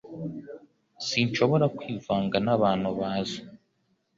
Sinshobora 1.07 1.65
kwivanga 1.77 2.35
nabantu 2.45 2.89
baza 2.99 3.39